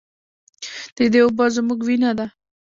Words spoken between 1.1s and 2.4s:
دې اوبه زموږ وینه ده